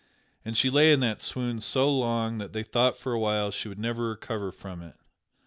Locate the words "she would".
3.51-3.77